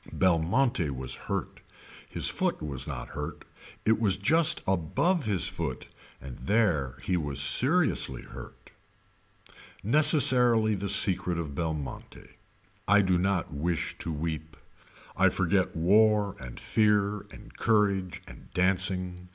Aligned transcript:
Belmonte 0.11 0.89
was 0.89 1.13
hurt. 1.29 1.61
His 2.09 2.27
foot 2.27 2.59
was 2.59 2.87
not 2.87 3.09
hurt. 3.09 3.45
It 3.85 3.99
was 3.99 4.17
just 4.17 4.61
above 4.65 5.25
his 5.25 5.47
foot 5.47 5.89
and 6.19 6.39
there 6.39 6.97
he 7.03 7.15
was 7.15 7.39
seriously 7.39 8.23
hurt. 8.23 8.71
Necessarily 9.83 10.73
the 10.73 10.89
secret 10.89 11.37
of 11.37 11.53
Belmonte. 11.53 12.37
I 12.87 13.03
do 13.03 13.19
not 13.19 13.53
wish 13.53 13.95
to 13.99 14.11
weep. 14.11 14.57
I 15.15 15.29
forget 15.29 15.75
war 15.75 16.35
and 16.39 16.59
fear 16.59 17.27
and 17.31 17.55
courage 17.59 18.23
and 18.27 18.51
dancing. 18.55 19.29